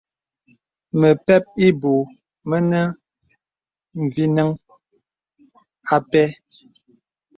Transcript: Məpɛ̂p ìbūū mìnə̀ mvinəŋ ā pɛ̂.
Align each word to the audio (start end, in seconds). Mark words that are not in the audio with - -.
Məpɛ̂p 0.99 1.43
ìbūū 1.67 1.99
mìnə̀ 2.49 2.85
mvinəŋ 4.03 4.49
ā 5.93 5.97
pɛ̂. 6.11 6.25